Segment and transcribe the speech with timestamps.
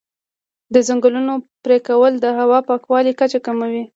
[0.73, 3.83] د ځنګلونو پرېکول د هوا د پاکوالي کچه کموي.